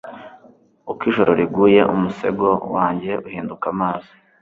[0.91, 4.11] uko ijoro riguye, umusego wanjye uhinduka amazi